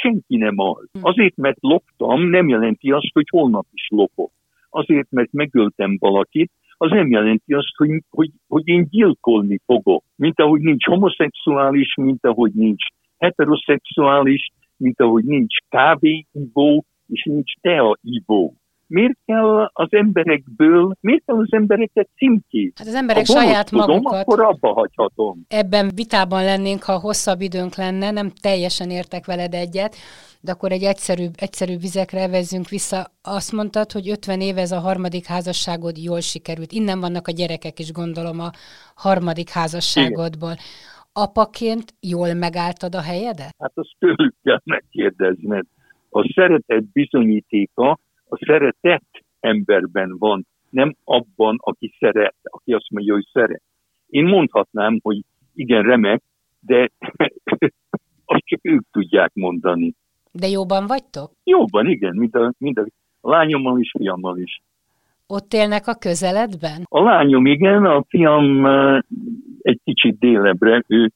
[0.00, 0.88] senki nem az.
[0.92, 0.98] Hm.
[1.02, 4.32] Azért, mert loptam, nem jelenti azt, hogy holnap is lopok.
[4.70, 10.04] Azért, mert megöltem valakit, az nem jelenti azt, hogy, hogy, hogy én gyilkolni fogok.
[10.16, 12.84] Mint ahogy nincs homoszexuális, mint ahogy nincs
[13.18, 18.54] heteroszexuális, mint ahogy nincs kávéivó, és nincs teaivó
[18.88, 22.72] miért kell az emberekből, miért kell az embereket címkézni?
[22.74, 24.20] Hát az emberek ha saját tudom, magukat...
[24.20, 25.44] akkor abba hagyhatom.
[25.48, 29.96] Ebben vitában lennénk, ha hosszabb időnk lenne, nem teljesen értek veled egyet,
[30.40, 33.06] de akkor egy egyszerűbb, egyszerűbb vizekre vezzünk vissza.
[33.22, 36.72] Azt mondtad, hogy 50 éve ez a harmadik házasságod jól sikerült.
[36.72, 38.50] Innen vannak a gyerekek is, gondolom, a
[38.94, 40.52] harmadik házasságodból.
[40.52, 40.64] Igen.
[41.12, 43.54] Apaként jól megálltad a helyedet?
[43.58, 45.64] Hát azt tőlük kell megkérdezned.
[46.10, 47.98] A szeretet bizonyítéka,
[48.28, 53.62] a szeretet emberben van, nem abban, aki szeret, aki azt mondja, hogy szeret.
[54.06, 55.20] Én mondhatnám, hogy
[55.54, 56.22] igen, remek,
[56.60, 56.90] de
[58.24, 59.94] azt csak ők tudják mondani.
[60.32, 61.30] De jóban vagytok?
[61.44, 62.86] Jóban, igen, mint a, mint a
[63.20, 64.62] lányommal is, fiammal is.
[65.26, 66.84] Ott élnek a közeledben?
[66.88, 68.66] A lányom igen, a fiam
[69.60, 71.10] egy kicsit délebbre, ő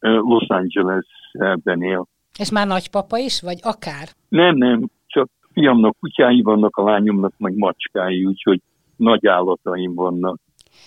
[0.00, 2.06] Los Angelesben él.
[2.38, 4.08] És már nagypapa is, vagy akár?
[4.28, 4.90] Nem, nem,
[5.52, 8.60] fiamnak kutyái vannak, a lányomnak meg macskái, úgyhogy
[8.96, 10.38] nagy állataim vannak.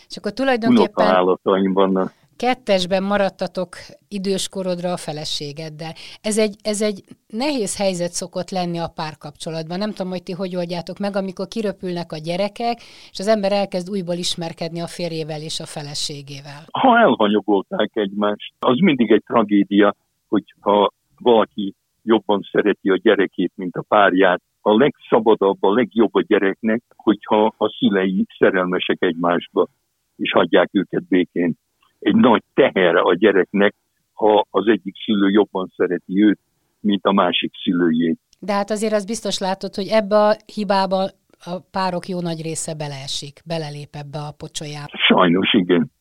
[0.09, 2.11] És akkor tulajdonképpen állataim vannak.
[2.37, 3.75] kettesben maradtatok
[4.07, 5.93] időskorodra a feleségeddel.
[6.21, 9.77] Ez egy, ez egy nehéz helyzet szokott lenni a párkapcsolatban.
[9.77, 12.77] Nem tudom, hogy ti hogy oldjátok meg, amikor kiröpülnek a gyerekek,
[13.11, 16.61] és az ember elkezd újból ismerkedni a férjével és a feleségével.
[16.71, 19.95] Ha elhanyagolták egymást, az mindig egy tragédia,
[20.27, 24.41] hogyha valaki jobban szereti a gyerekét, mint a párját.
[24.67, 29.67] A legszabadabb, a legjobb a gyereknek, hogyha a szülei szerelmesek egymásba,
[30.15, 31.53] és hagyják őket békén.
[31.99, 33.73] Egy nagy teher a gyereknek,
[34.13, 36.39] ha az egyik szülő jobban szereti őt,
[36.79, 38.19] mint a másik szülőjét.
[38.39, 41.03] De hát azért az biztos látod, hogy ebbe a hibába
[41.45, 44.97] a párok jó nagy része beleesik, belelép ebbe a pocsolyába.
[45.07, 45.91] Sajnos igen.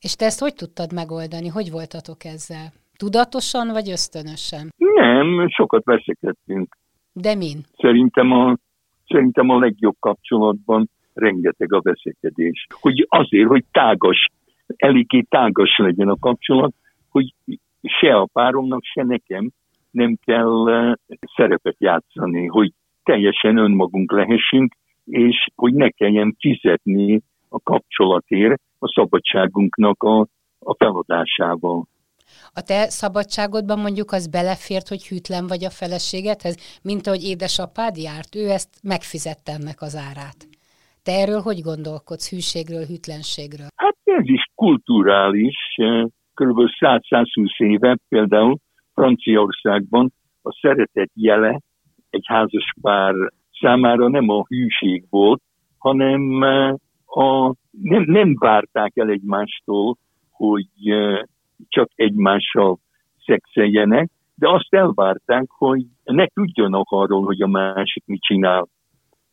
[0.00, 1.48] És te ezt hogy tudtad megoldani?
[1.48, 2.72] Hogy voltatok ezzel?
[2.96, 4.72] Tudatosan vagy ösztönösen?
[4.76, 6.80] Nem, sokat veszekedtünk.
[7.12, 7.58] De min?
[7.76, 8.56] Szerintem a,
[9.06, 12.66] szerintem a legjobb kapcsolatban rengeteg a veszekedés.
[12.80, 14.26] Hogy azért, hogy tágas,
[14.76, 16.74] eléggé tágas legyen a kapcsolat,
[17.08, 17.34] hogy
[17.82, 19.50] se a páromnak, se nekem
[19.90, 20.92] nem kell eh,
[21.36, 22.72] szerepet játszani, hogy
[23.02, 30.20] teljesen önmagunk lehessünk, és hogy ne kelljen fizetni a kapcsolatért a szabadságunknak a,
[30.58, 31.86] a feladásával.
[32.52, 38.34] A te szabadságodban mondjuk az belefért, hogy hűtlen vagy a feleségedhez, mint ahogy édesapád járt,
[38.34, 40.38] ő ezt megfizette ennek az árát.
[41.02, 43.66] Te erről hogy gondolkodsz, hűségről, hűtlenségről?
[43.76, 46.58] Hát ez is kulturális, eh, kb.
[46.80, 48.56] 100-120 éve például
[48.94, 51.60] Franciaországban a szeretet jele
[52.10, 53.14] egy házas pár
[53.60, 55.42] számára nem a hűség volt,
[55.78, 56.74] hanem eh,
[57.06, 59.96] a, nem, nem várták el egymástól,
[60.30, 61.20] hogy eh,
[61.68, 62.78] csak egymással
[63.24, 68.68] szexeljenek, de azt elvárták, hogy ne tudjanak arról, hogy a másik mit csinál.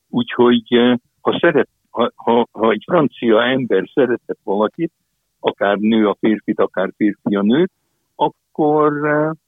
[0.10, 4.92] Úgyhogy eh, ha, szeret, ha, ha, ha egy francia ember szeretett valakit,
[5.39, 7.72] akár nő a férfit, akár férfi a nőt,
[8.15, 8.94] akkor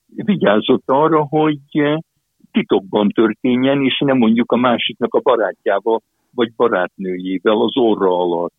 [0.06, 1.60] vigyázott arra, hogy
[2.52, 6.02] titokban történjen, és nem mondjuk a másiknak a barátjával,
[6.36, 8.54] vagy barátnőjével az orra alatt.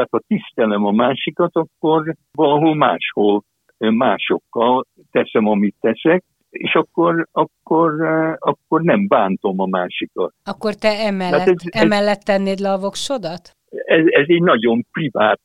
[0.00, 3.44] Tehát ha tisztelem a másikat, akkor valahol máshol
[3.78, 7.92] másokkal teszem, amit teszek, és akkor, akkor,
[8.38, 10.34] akkor nem bántom a másikat.
[10.44, 13.56] Akkor te emellett, ez, ez, emellett tennéd le a voksodat?
[13.70, 15.40] Ez, ez egy nagyon privát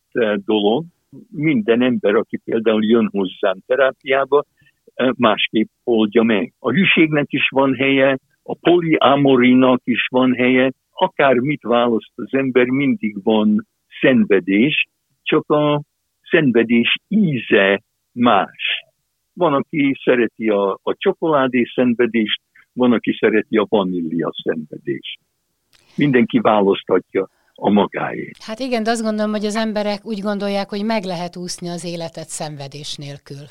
[0.45, 0.83] dolog.
[1.29, 4.43] Minden ember, aki például jön hozzám terápiába,
[5.17, 6.53] másképp oldja meg.
[6.59, 12.65] A hűségnek is van helye, a poliamorinak is van helye, akár mit választ az ember,
[12.65, 13.67] mindig van
[14.05, 14.87] szenvedés,
[15.23, 15.81] csak a
[16.21, 18.83] szenvedés íze más.
[19.33, 22.41] Van, aki szereti a, a csokoládé szenvedést,
[22.73, 25.19] van, aki szereti a vanília szenvedést.
[25.95, 28.37] Mindenki választhatja a magáét.
[28.39, 31.85] Hát igen, de azt gondolom, hogy az emberek úgy gondolják, hogy meg lehet úszni az
[31.85, 33.45] életet szenvedés nélkül.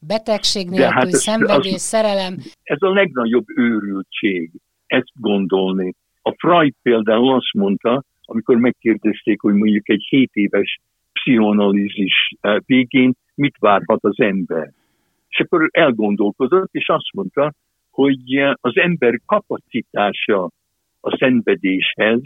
[0.00, 2.36] Betegség nélkül, hát ez, szenvedés, az, szerelem.
[2.62, 4.50] Ez a legnagyobb őrültség,
[4.86, 5.94] ezt gondolni.
[6.22, 10.80] A Freud például azt mondta, amikor megkérdezték, hogy mondjuk egy 7 éves
[11.12, 14.72] pszichoanalízis eh, végén mit várhat az ember.
[15.28, 17.52] És akkor elgondolkozott, és azt mondta,
[17.90, 20.50] hogy eh, az ember kapacitása
[21.00, 22.22] a szenvedéshez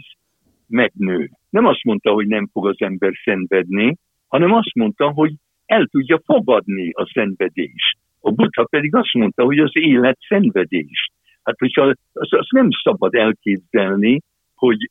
[0.67, 1.29] megnő.
[1.49, 5.33] Nem azt mondta, hogy nem fog az ember szenvedni, hanem azt mondta, hogy
[5.65, 7.97] el tudja fogadni a szenvedést.
[8.19, 11.11] A Buddha pedig azt mondta, hogy az élet szenvedés.
[11.43, 11.81] Hát, hogyha
[12.13, 14.21] azt, azt nem szabad elképzelni,
[14.55, 14.89] hogy,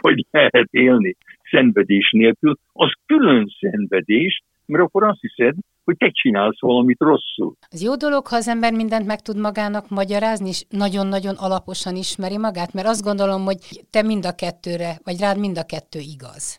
[0.00, 1.16] hogy lehet élni
[1.50, 5.54] szenvedés nélkül, az külön szenvedés, mert akkor azt hiszed,
[5.84, 7.56] hogy te csinálsz valamit rosszul.
[7.68, 12.38] Ez jó dolog, ha az ember mindent meg tud magának magyarázni, és nagyon-nagyon alaposan ismeri
[12.38, 13.58] magát, mert azt gondolom, hogy
[13.90, 16.58] te mind a kettőre, vagy rád mind a kettő igaz.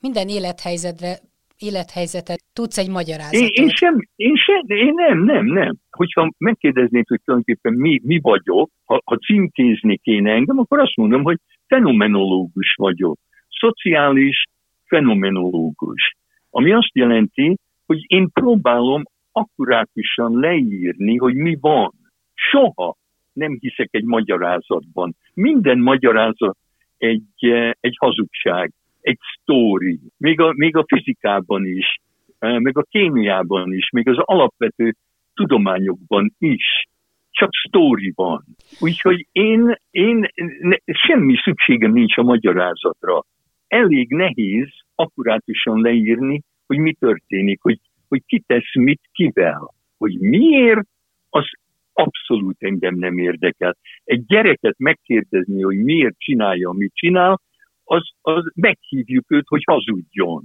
[0.00, 1.18] Minden élethelyzetre
[1.58, 3.48] élethelyzetet tudsz egy magyarázatot?
[3.48, 5.76] Én, én sem, én sem, én nem, nem, nem.
[5.90, 11.22] Hogyha megkérdeznék, hogy tulajdonképpen mi, mi vagyok, ha, ha címkézni kéne engem, akkor azt mondom,
[11.22, 13.18] hogy fenomenológus vagyok.
[13.48, 14.44] Szociális
[14.84, 16.16] fenomenológus.
[16.50, 21.92] Ami azt jelenti, hogy én próbálom akkurátusan leírni, hogy mi van.
[22.34, 22.96] Soha
[23.32, 25.16] nem hiszek egy magyarázatban.
[25.34, 26.56] Minden magyarázat
[26.98, 32.00] egy, eh, egy hazugság egy sztóri, még a, még a fizikában is,
[32.38, 34.94] meg a kémiában is, még az alapvető
[35.34, 36.86] tudományokban is
[37.30, 38.44] csak sztóri van.
[38.80, 40.28] Úgyhogy én, én
[40.60, 43.24] ne, semmi szükségem nincs a magyarázatra.
[43.66, 49.74] Elég nehéz akkurátusan leírni, hogy mi történik, hogy, hogy ki tesz mit kivel.
[49.98, 50.86] Hogy miért,
[51.28, 51.44] az
[51.92, 53.76] abszolút engem nem érdekel.
[54.04, 57.40] Egy gyereket megkérdezni, hogy miért csinálja, amit csinál,
[57.84, 60.44] az, az meghívjuk őt, hogy hazudjon.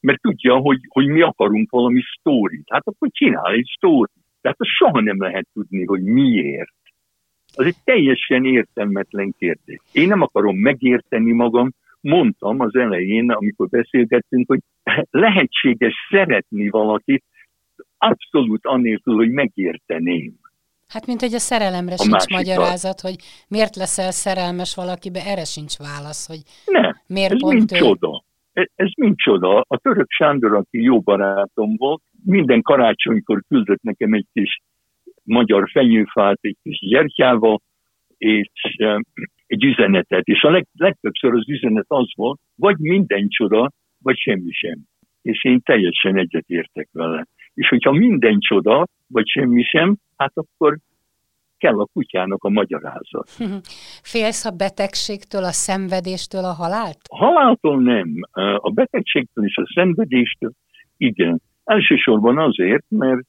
[0.00, 2.64] Mert tudja, hogy, hogy mi akarunk valami sztórit.
[2.70, 4.24] Hát akkor csinál egy sztórit.
[4.40, 6.74] Tehát azt soha nem lehet tudni, hogy miért.
[7.54, 9.78] Az egy teljesen értelmetlen kérdés.
[9.92, 14.60] Én nem akarom megérteni magam, mondtam az elején, amikor beszélgettünk, hogy
[15.10, 17.24] lehetséges szeretni valakit
[17.98, 20.34] abszolút anélkül, hogy megérteném.
[20.88, 23.16] Hát, mint hogy a szerelemre a sincs magyarázat, hogy
[23.48, 27.76] miért leszel szerelmes valakibe, erre sincs válasz, hogy nem, miért ez pont mind ő...
[27.76, 28.24] csoda.
[28.52, 29.64] Ez, ez mind csoda.
[29.68, 34.60] A török Sándor, aki jó barátom volt, minden karácsonykor küldött nekem egy kis
[35.22, 37.60] magyar fenyőfát, egy kis gyertyával,
[38.18, 39.00] és uh,
[39.46, 40.26] egy üzenetet.
[40.26, 44.78] És a leg, legtöbbször az üzenet az volt, vagy minden csoda, vagy semmi sem.
[45.22, 47.26] És én teljesen egyetértek vele.
[47.56, 50.78] És hogyha minden csoda, vagy semmi sem, hát akkor
[51.58, 53.30] kell a kutyának a magyarázat.
[54.12, 56.98] Félsz a betegségtől, a szenvedéstől, a halált?
[57.08, 58.08] A haláltól nem.
[58.56, 60.52] A betegségtől és a szenvedéstől
[60.96, 61.40] igen.
[61.64, 63.26] Elsősorban azért, mert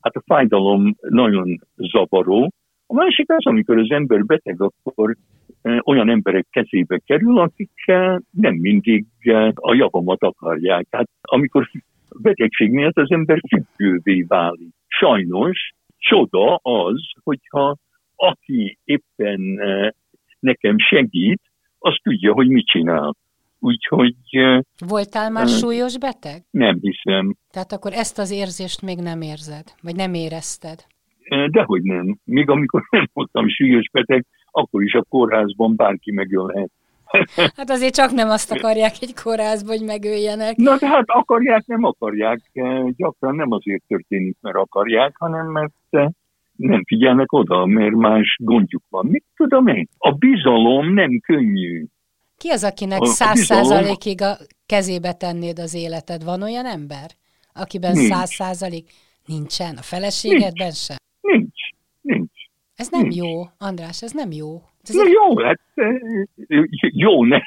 [0.00, 2.52] hát a fájdalom nagyon zavaró.
[2.86, 5.16] A másik az, amikor az ember beteg, akkor
[5.84, 7.70] olyan emberek kezébe kerül, akik
[8.30, 9.06] nem mindig
[9.54, 10.86] a javamat akarják.
[10.90, 11.70] Hát amikor
[12.22, 14.74] betegség miatt az ember függővé válik.
[14.86, 17.76] Sajnos csoda az, hogyha
[18.16, 19.40] aki éppen
[20.40, 21.40] nekem segít,
[21.78, 23.16] az tudja, hogy mit csinál.
[23.58, 24.14] Úgyhogy...
[24.86, 26.42] Voltál már uh, súlyos beteg?
[26.50, 27.36] Nem hiszem.
[27.50, 30.84] Tehát akkor ezt az érzést még nem érzed, vagy nem érezted?
[31.50, 32.18] Dehogy nem.
[32.24, 36.70] Még amikor nem voltam súlyos beteg, akkor is a kórházban bárki megölhet.
[37.56, 40.56] Hát azért csak nem azt akarják egy kórházban, hogy megöljenek.
[40.56, 42.40] Na de hát akarják, nem akarják.
[42.96, 46.12] Gyakran nem azért történik, mert akarják, hanem mert
[46.56, 49.06] nem figyelnek oda, mert más gondjuk van.
[49.06, 49.88] Mit tudom én?
[49.98, 51.84] A bizalom nem könnyű.
[52.36, 56.24] Ki az, akinek száz százalékig a kezébe tennéd az életed?
[56.24, 57.10] Van olyan ember,
[57.54, 58.90] akiben száz százalék
[59.26, 59.76] nincsen?
[59.76, 60.76] A feleségedben nincs.
[60.76, 60.96] sem?
[61.20, 61.60] Nincs.
[62.00, 62.35] Nincs.
[62.76, 63.14] Ez nem nincs.
[63.14, 64.62] jó, András, ez nem jó.
[64.82, 65.60] Ez Na jó, hát
[66.80, 67.38] jó, ne,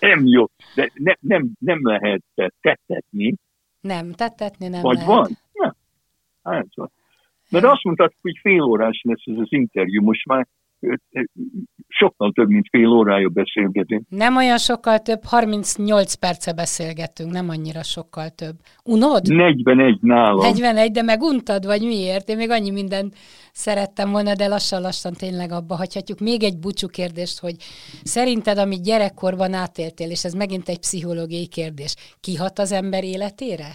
[0.00, 0.44] nem jó,
[0.74, 2.22] de ne, nem, nem lehet
[2.60, 3.34] tettetni.
[3.80, 5.10] Nem, tettetni nem Vagy lehet.
[5.10, 5.28] van?
[5.52, 5.74] Nem.
[6.42, 6.66] Hát,
[7.50, 10.46] mert azt mondtad, hogy fél órás lesz ez az interjú, most már
[11.88, 14.02] sokkal több, mint fél órája beszélgetünk.
[14.08, 18.56] Nem olyan sokkal több, 38 perce beszélgettünk, nem annyira sokkal több.
[18.84, 19.28] Unod?
[19.28, 20.38] 41 nálam.
[20.38, 22.28] 41, de meguntad, vagy miért?
[22.28, 23.14] Én még annyi mindent
[23.64, 26.18] szerettem volna, de lassan-lassan tényleg abba hagyhatjuk.
[26.18, 27.56] Még egy búcsú kérdést, hogy
[28.16, 33.68] szerinted, amit gyerekkorban átéltél, és ez megint egy pszichológiai kérdés, kihat az ember életére?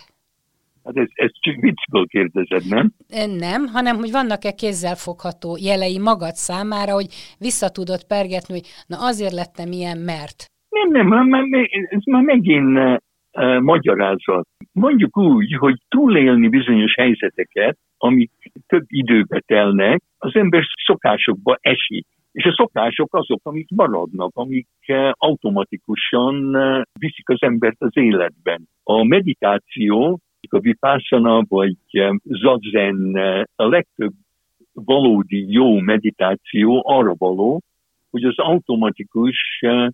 [0.86, 2.92] Hát ez, ez csak viccből kérdezed, nem?
[3.38, 7.08] Nem, hanem hogy vannak-e kézzelfogható jelei magad számára, hogy
[7.40, 10.46] vissza tudod pergetni, hogy na azért lettem ilyen, mert.
[10.70, 11.44] Nem, nem, már,
[11.90, 14.48] ez már megint uh, magyarázat.
[14.72, 18.32] Mondjuk úgy, hogy túlélni bizonyos helyzeteket, amik
[18.68, 22.06] több időbe telnek, az ember szokásokba esik.
[22.32, 24.68] És a szokások azok, amik maradnak, amik
[25.12, 26.52] automatikusan
[27.00, 28.68] viszik az embert az életben.
[28.84, 30.20] A meditáció
[30.54, 31.76] a vipassana vagy
[32.24, 33.16] zazen,
[33.56, 34.14] a legtöbb
[34.74, 37.62] valódi jó meditáció arra való,
[38.10, 39.88] hogy az automatikus eh,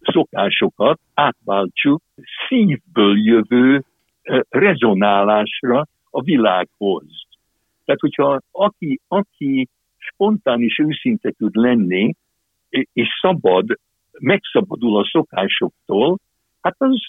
[0.00, 2.02] szokásokat átváltsuk
[2.48, 3.84] szívből jövő
[4.22, 7.26] eh, rezonálásra a világhoz.
[7.88, 12.14] Tehát, hogyha aki, aki spontán és őszinte tud lenni,
[12.92, 13.66] és szabad,
[14.18, 16.18] megszabadul a szokásoktól,
[16.60, 17.00] hát az,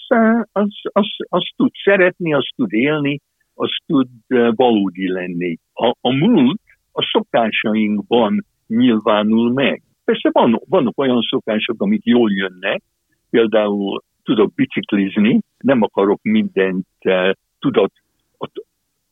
[0.52, 3.20] az, az, az tud szeretni, az tud élni,
[3.54, 4.08] az tud
[4.54, 5.56] valódi lenni.
[5.72, 6.60] A, a múlt
[6.92, 9.82] a szokásainkban nyilvánul meg.
[10.04, 12.82] Persze van, vannak olyan szokások, amik jól jönnek,
[13.30, 16.86] például tudok biciklizni, nem akarok mindent,
[17.58, 17.92] tudat,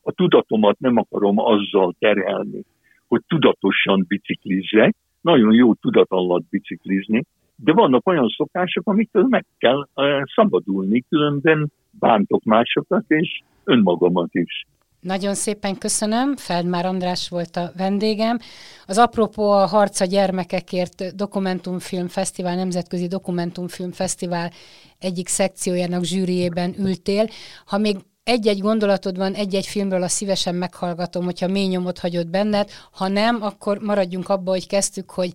[0.09, 2.63] a, tudatomat nem akarom azzal terhelni,
[3.07, 7.23] hogy tudatosan biciklizzek, nagyon jó tudat alatt biciklizni,
[7.55, 14.65] de vannak olyan szokások, amiktől meg kell uh, szabadulni, különben bántok másokat és önmagamat is.
[14.99, 18.37] Nagyon szépen köszönöm, Feldmár András volt a vendégem.
[18.85, 24.51] Az apropó a Harca gyermekekért dokumentumfilm fesztivál, Nemzetközi Dokumentumfilm Fesztivál
[24.99, 27.25] egyik szekciójának zsűriében ültél.
[27.65, 27.95] Ha még
[28.29, 33.41] egy-egy gondolatod van egy-egy filmről, a szívesen meghallgatom, hogyha mély nyomot hagyott benned, ha nem,
[33.41, 35.31] akkor maradjunk abba, hogy kezdtük, hogy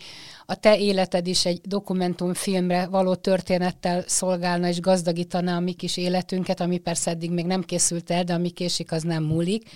[0.46, 6.60] a te életed is egy dokumentumfilmre való történettel szolgálna és gazdagítaná a mi kis életünket,
[6.60, 9.68] ami persze eddig még nem készült el, de ami késik, az nem múlik.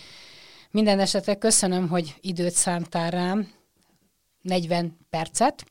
[0.70, 3.48] Minden esetre köszönöm, hogy időt szántál rám,
[4.42, 5.64] 40 percet,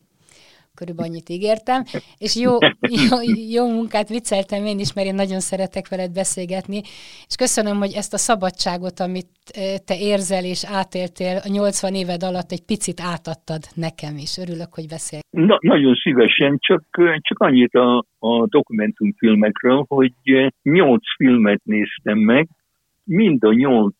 [0.79, 1.79] körülbelül annyit ígértem,
[2.25, 2.53] és jó,
[3.07, 3.17] jó,
[3.57, 6.79] jó munkát vicceltem én is, mert én nagyon szeretek veled beszélgetni,
[7.29, 9.31] és köszönöm, hogy ezt a szabadságot, amit
[9.85, 14.37] te érzel és átéltél a 80 éved alatt, egy picit átadtad nekem is.
[14.43, 15.19] Örülök, hogy beszél.
[15.29, 16.83] Na, nagyon szívesen, csak,
[17.21, 20.13] csak annyit a, a dokumentumfilmekről, hogy
[20.63, 22.47] nyolc filmet néztem meg,
[23.03, 23.95] mind a nyolc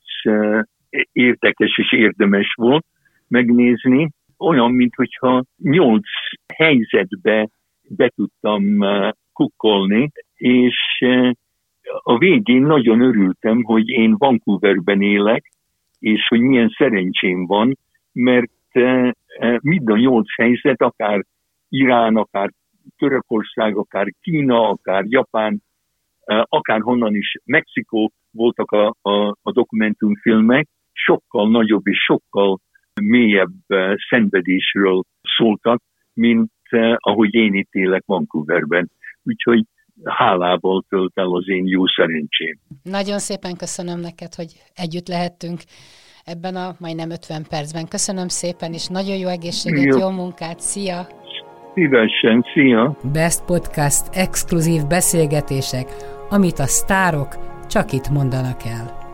[1.12, 2.86] érdekes és érdemes volt,
[3.28, 6.08] megnézni, olyan, mintha nyolc
[6.54, 7.50] helyzetbe
[7.90, 8.64] be tudtam
[9.34, 11.06] kukkolni, és
[12.04, 15.52] a végén nagyon örültem, hogy én Vancouverben élek,
[16.00, 17.78] és hogy milyen szerencsém van,
[18.12, 18.52] mert
[19.62, 21.26] mind a nyolc helyzet, akár
[21.70, 22.52] Irán, akár
[22.98, 25.62] Törökország, akár Kína, akár Japán,
[26.44, 32.60] akár honnan is, Mexikó voltak a, a, a dokumentumfilmek, sokkal nagyobb és sokkal
[33.02, 33.52] mélyebb
[34.10, 35.04] szenvedésről
[35.38, 35.82] szóltak,
[36.14, 36.52] mint
[36.96, 38.90] ahogy én itt élek Vancouverben.
[39.24, 39.64] Úgyhogy
[40.04, 42.60] hálából tölt el az én jó szerencsém.
[42.84, 45.60] Nagyon szépen köszönöm neked, hogy együtt lehettünk
[46.24, 47.88] ebben a majdnem 50 percben.
[47.88, 51.08] Köszönöm szépen, és nagyon jó egészséget, jó, jó munkát, szia!
[51.74, 52.98] Szívesen, szia!
[53.14, 55.88] Best Podcast exkluzív beszélgetések,
[56.30, 57.28] amit a sztárok
[57.68, 58.97] csak itt mondanak el.